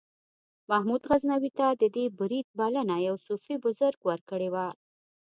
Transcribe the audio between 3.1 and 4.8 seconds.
صوفي بزرګ ورکړې وه.